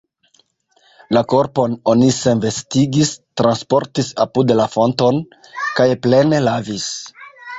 [1.17, 3.11] La korpon oni senvestigis,
[3.41, 5.23] transportis apud la fonton,
[5.81, 6.91] kaj plene lavis.